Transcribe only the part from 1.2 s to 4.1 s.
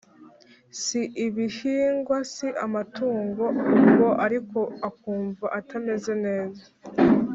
ibihingwa si amatungoUbwo